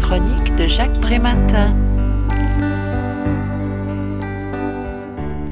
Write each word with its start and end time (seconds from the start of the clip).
de 0.00 0.66
Jacques. 0.66 1.00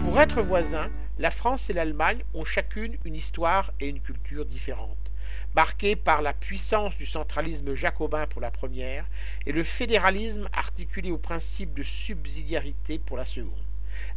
Pour 0.00 0.20
être 0.20 0.42
voisins, 0.42 0.90
la 1.18 1.30
France 1.30 1.70
et 1.70 1.74
l'Allemagne 1.74 2.24
ont 2.34 2.44
chacune 2.44 2.96
une 3.04 3.14
histoire 3.14 3.72
et 3.78 3.88
une 3.88 4.00
culture 4.00 4.46
différentes, 4.46 5.12
marquées 5.54 5.96
par 5.96 6.22
la 6.22 6.32
puissance 6.32 6.96
du 6.96 7.06
centralisme 7.06 7.74
jacobin 7.74 8.26
pour 8.26 8.40
la 8.40 8.50
première 8.50 9.04
et 9.46 9.52
le 9.52 9.62
fédéralisme 9.62 10.48
articulé 10.52 11.10
au 11.10 11.18
principe 11.18 11.74
de 11.74 11.82
subsidiarité 11.82 12.98
pour 12.98 13.16
la 13.16 13.26
seconde. 13.26 13.52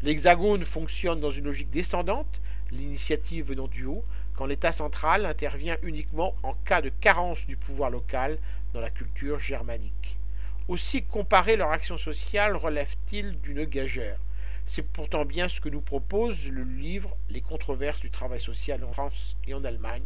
L'hexagone 0.02 0.64
fonctionne 0.64 1.20
dans 1.20 1.32
une 1.32 1.46
logique 1.46 1.70
descendante, 1.70 2.42
l'initiative 2.72 3.48
venant 3.48 3.68
du 3.68 3.86
haut, 3.86 4.06
l'État 4.46 4.72
central 4.72 5.26
intervient 5.26 5.78
uniquement 5.84 6.36
en 6.44 6.54
cas 6.54 6.82
de 6.82 6.90
carence 6.90 7.46
du 7.48 7.58
pouvoir 7.58 7.90
local 7.90 8.38
dans 8.74 8.82
la 8.82 8.90
culture 8.90 9.40
germanique. 9.40 10.18
Aussi 10.68 11.04
comparer 11.04 11.58
leur 11.58 11.72
action 11.72 11.98
sociale 11.98 12.56
relève-t-il 12.56 13.40
d'une 13.42 13.66
gageure 13.66 14.18
C'est 14.66 14.84
pourtant 14.84 15.26
bien 15.26 15.48
ce 15.48 15.60
que 15.60 15.70
nous 15.70 15.82
propose 15.82 16.48
le 16.48 16.64
livre 16.64 17.16
Les 17.30 17.42
controverses 17.42 18.00
du 18.00 18.12
travail 18.12 18.40
social 18.40 18.84
en 18.84 18.94
France 18.94 19.36
et 19.48 19.54
en 19.54 19.64
Allemagne, 19.64 20.04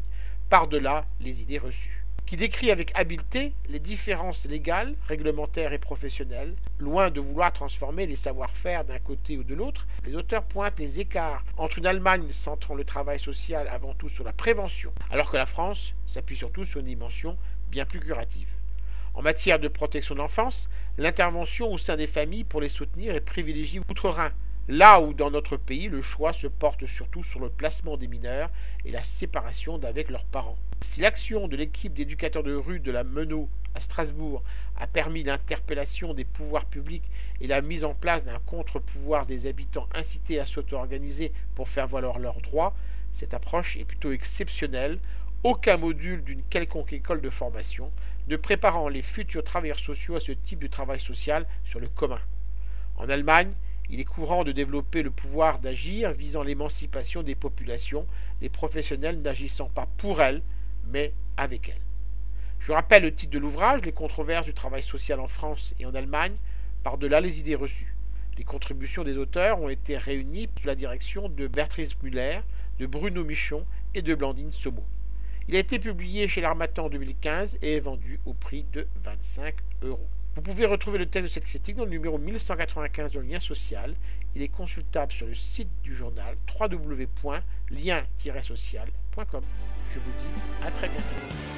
par-delà 0.50 1.06
les 1.20 1.42
idées 1.42 1.60
reçues 1.60 2.05
qui 2.36 2.40
décrit 2.40 2.70
avec 2.70 2.92
habileté 2.96 3.54
les 3.70 3.80
différences 3.80 4.46
légales, 4.46 4.94
réglementaires 5.08 5.72
et 5.72 5.78
professionnelles. 5.78 6.54
Loin 6.80 7.10
de 7.10 7.22
vouloir 7.22 7.54
transformer 7.54 8.08
les 8.08 8.18
savoir-faire 8.18 8.84
d'un 8.84 9.00
côté 9.00 9.38
ou 9.38 9.46
de 9.46 9.56
l'autre, 9.56 9.88
les 10.06 10.18
auteurs 10.18 10.44
pointent 10.44 10.78
les 10.78 11.00
écarts 11.00 11.46
entre 11.56 11.78
une 11.78 11.86
Allemagne 11.86 12.34
centrant 12.34 12.76
le 12.76 12.84
travail 12.84 13.22
social 13.22 13.70
avant 13.70 13.94
tout 13.94 14.10
sur 14.10 14.26
la 14.26 14.34
prévention, 14.34 14.92
alors 15.12 15.32
que 15.32 15.38
la 15.38 15.46
France 15.46 15.96
s'appuie 16.06 16.36
surtout 16.36 16.66
sur 16.66 16.82
une 16.82 16.88
dimension 16.88 17.38
bien 17.72 17.86
plus 17.86 18.02
curative. 18.02 18.50
En 19.14 19.22
matière 19.22 19.58
de 19.58 19.70
protection 19.70 20.14
de 20.14 20.20
l'enfance, 20.20 20.68
l'intervention 20.98 21.72
au 21.72 21.78
sein 21.78 21.96
des 21.96 22.06
familles 22.06 22.44
pour 22.44 22.60
les 22.60 22.68
soutenir 22.68 23.16
est 23.16 23.22
privilégiée 23.22 23.80
outre-Rhin, 23.80 24.34
là 24.68 25.00
où 25.00 25.14
dans 25.14 25.32
notre 25.32 25.58
pays 25.58 25.88
le 25.88 26.02
choix 26.02 26.34
se 26.34 26.48
porte 26.48 26.86
surtout 26.86 27.24
sur 27.24 27.40
le 27.40 27.50
placement 27.50 27.98
des 27.98 28.08
mineurs 28.08 28.50
et 28.84 28.92
la 28.92 29.04
séparation 29.04 29.78
d'avec 29.78 30.10
leurs 30.10 30.26
parents. 30.26 30.58
Si 30.82 31.02
l'action 31.02 31.48
de 31.48 31.56
l'équipe 31.56 31.94
d'éducateurs 31.94 32.44
de 32.44 32.56
rue 32.56 32.80
de 32.80 32.92
la 32.92 33.04
Menot 33.04 33.50
à 33.76 33.80
Strasbourg 33.80 34.44
a 34.78 34.88
permis 34.88 35.24
l'interpellation 35.24 36.14
des 36.14 36.26
pouvoirs 36.26 36.66
publics 36.66 37.10
et 37.42 37.48
la 37.48 37.62
mise 37.62 37.84
en 37.84 37.94
place 37.94 38.24
d'un 38.24 38.40
contre-pouvoir 38.40 39.26
des 39.26 39.46
habitants 39.48 39.88
incités 39.94 40.40
à 40.40 40.46
s'auto-organiser 40.46 41.32
pour 41.54 41.70
faire 41.70 41.88
valoir 41.88 42.20
leurs 42.20 42.42
droits, 42.42 42.76
cette 43.12 43.34
approche 43.34 43.78
est 43.78 43.86
plutôt 43.86 44.12
exceptionnelle, 44.12 45.00
aucun 45.44 45.78
module 45.78 46.24
d'une 46.24 46.44
quelconque 46.44 46.92
école 46.92 47.22
de 47.22 47.30
formation 47.30 47.92
ne 48.28 48.36
préparant 48.36 48.90
les 48.90 49.02
futurs 49.02 49.44
travailleurs 49.44 49.80
sociaux 49.80 50.16
à 50.16 50.20
ce 50.20 50.32
type 50.32 50.60
de 50.60 50.68
travail 50.68 51.00
social 51.00 51.46
sur 51.64 51.80
le 51.80 51.88
commun. 51.88 52.20
En 52.98 53.08
Allemagne, 53.10 53.52
il 53.90 54.00
est 54.00 54.06
courant 54.06 54.44
de 54.44 54.52
développer 54.52 55.04
le 55.04 55.12
pouvoir 55.12 55.60
d'agir 55.60 56.12
visant 56.12 56.44
l'émancipation 56.44 57.24
des 57.24 57.36
populations, 57.36 58.08
les 58.42 58.50
professionnels 58.50 59.22
n'agissant 59.22 59.70
pas 59.70 59.88
pour 59.98 60.22
elles, 60.22 60.42
mais 60.92 61.14
avec 61.38 61.70
elle. 61.70 61.82
Je 62.60 62.72
rappelle 62.72 63.04
le 63.04 63.14
titre 63.14 63.32
de 63.32 63.40
l'ouvrage, 63.40 63.82
Les 63.84 63.92
controverses 63.92 64.46
du 64.46 64.54
travail 64.54 64.82
social 64.82 65.20
en 65.20 65.28
France 65.28 65.76
et 65.80 65.86
en 65.86 65.94
Allemagne, 65.94 66.36
par-delà 66.84 67.22
les 67.22 67.40
idées 67.40 67.56
reçues. 67.56 67.96
Les 68.38 68.44
contributions 68.44 69.04
des 69.04 69.18
auteurs 69.18 69.62
ont 69.62 69.70
été 69.70 69.98
réunies 69.98 70.50
sous 70.60 70.68
la 70.68 70.76
direction 70.76 71.30
de 71.30 71.48
Bertrice 71.48 71.96
Muller, 72.02 72.40
de 72.80 72.86
Bruno 72.86 73.24
Michon 73.24 73.66
et 73.94 74.02
de 74.02 74.16
Blandine 74.16 74.52
Somo. 74.52 74.84
Il 75.48 75.56
a 75.56 75.60
été 75.60 75.78
publié 75.78 76.28
chez 76.28 76.42
l'Armatan 76.42 76.86
en 76.86 76.90
2015 76.90 77.60
et 77.62 77.76
est 77.76 77.80
vendu 77.80 78.20
au 78.26 78.34
prix 78.34 78.66
de 78.74 78.88
25 79.04 79.56
euros. 79.84 80.08
Vous 80.36 80.42
pouvez 80.42 80.66
retrouver 80.66 80.98
le 80.98 81.06
texte 81.06 81.30
de 81.30 81.34
cette 81.34 81.46
critique 81.46 81.78
dans 81.78 81.86
le 81.86 81.92
numéro 81.92 82.18
1195 82.18 83.14
de 83.14 83.22
lien 83.22 83.40
social. 83.40 83.96
Il 84.36 84.42
est 84.42 84.50
consultable 84.50 85.14
sur 85.14 85.28
le 85.28 85.34
site 85.34 85.70
du 85.82 85.96
journal 85.96 86.36
www.lien-social.com. 86.60 89.44
Je 89.90 90.00
vous 90.00 90.12
dis 90.20 90.28
à 90.62 90.72
très 90.72 90.90
bientôt. 90.90 91.55